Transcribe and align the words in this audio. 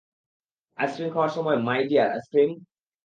Ice cream 0.77 1.09
খাওয়ার 1.13 1.31
সময়, 1.31 1.57
my 1.67 1.79
deer- 1.89 2.07
ice cream? 2.13 2.51